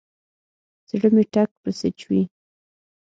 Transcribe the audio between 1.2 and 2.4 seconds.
ټک پسې چوي.